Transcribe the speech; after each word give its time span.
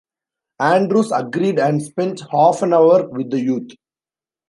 Andrews 0.61 1.11
agreed 1.11 1.59
and 1.59 1.79
spent 1.79 2.23
half 2.31 2.63
an 2.63 2.73
hour 2.73 3.07
with 3.07 3.29
the 3.29 3.39
youth. 3.39 3.69